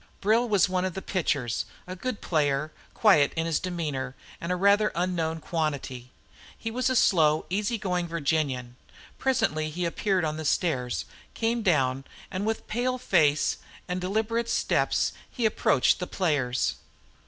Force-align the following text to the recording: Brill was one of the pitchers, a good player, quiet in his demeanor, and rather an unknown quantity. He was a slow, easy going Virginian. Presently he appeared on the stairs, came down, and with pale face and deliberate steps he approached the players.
Brill 0.19 0.49
was 0.49 0.67
one 0.67 0.83
of 0.83 0.95
the 0.95 1.01
pitchers, 1.03 1.65
a 1.85 1.95
good 1.95 2.21
player, 2.21 2.71
quiet 2.95 3.33
in 3.35 3.45
his 3.45 3.59
demeanor, 3.59 4.15
and 4.41 4.59
rather 4.59 4.87
an 4.87 4.93
unknown 5.11 5.39
quantity. 5.39 6.09
He 6.57 6.71
was 6.71 6.89
a 6.89 6.95
slow, 6.95 7.45
easy 7.51 7.77
going 7.77 8.07
Virginian. 8.07 8.77
Presently 9.19 9.69
he 9.69 9.85
appeared 9.85 10.25
on 10.25 10.37
the 10.37 10.43
stairs, 10.45 11.05
came 11.35 11.61
down, 11.61 12.03
and 12.31 12.47
with 12.47 12.65
pale 12.65 12.97
face 12.97 13.57
and 13.87 14.01
deliberate 14.01 14.49
steps 14.49 15.13
he 15.29 15.45
approached 15.45 15.99
the 15.99 16.07
players. 16.07 16.77